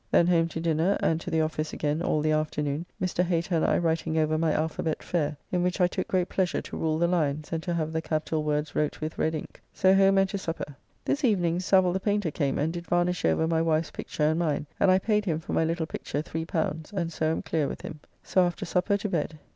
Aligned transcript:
Then 0.09 0.25
home 0.25 0.47
to 0.47 0.59
dinner 0.59 0.97
and 1.01 1.21
to 1.21 1.29
the 1.29 1.41
office 1.41 1.73
again 1.73 2.01
all 2.01 2.21
the 2.21 2.31
afternoon, 2.31 2.87
Mr. 2.99 3.23
Hater 3.23 3.53
and 3.57 3.63
I 3.63 3.77
writing 3.77 4.17
over 4.17 4.35
my 4.35 4.51
Alphabet 4.51 5.03
fair, 5.03 5.37
in 5.51 5.61
which 5.61 5.79
I 5.79 5.85
took 5.85 6.07
great 6.07 6.27
pleasure 6.27 6.59
to 6.59 6.75
rule 6.75 6.97
the 6.97 7.05
lines 7.07 7.53
and 7.53 7.61
to 7.61 7.73
have 7.75 7.93
the 7.93 8.01
capitall 8.01 8.41
words 8.43 8.73
wrote 8.75 8.99
with 8.99 9.19
red 9.19 9.35
ink. 9.35 9.61
So 9.75 9.93
home 9.93 10.17
and 10.17 10.27
to 10.29 10.39
supper. 10.39 10.75
This 11.05 11.23
evening 11.23 11.59
Savill 11.59 11.93
the 11.93 11.99
Paynter 11.99 12.31
came 12.31 12.57
and 12.57 12.73
did 12.73 12.87
varnish 12.87 13.25
over 13.25 13.47
my 13.47 13.61
wife's 13.61 13.91
picture 13.91 14.23
and 14.23 14.39
mine, 14.39 14.65
and 14.79 14.89
I 14.89 14.97
paid 14.97 15.25
him 15.25 15.39
for 15.39 15.53
my 15.53 15.63
little 15.63 15.85
picture 15.85 16.23
L3, 16.23 16.91
and 16.93 17.13
so 17.13 17.27
am 17.29 17.43
clear 17.43 17.67
with 17.67 17.81
him. 17.81 17.99
So 18.23 18.41
after 18.41 18.65
supper 18.65 18.97
to 18.97 19.07
bed. 19.07 19.37